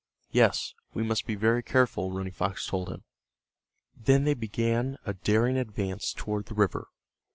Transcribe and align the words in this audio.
"Yes, 0.31 0.73
we 0.95 1.03
must 1.03 1.27
be 1.27 1.35
very 1.35 1.61
careful," 1.61 2.11
Running 2.11 2.33
Fox 2.33 2.65
told 2.65 2.89
him. 2.89 3.03
Then 3.95 4.23
they 4.23 4.33
began 4.33 4.97
a 5.05 5.13
daring 5.13 5.57
advance 5.59 6.11
toward 6.11 6.47
the 6.47 6.55
river. 6.55 6.87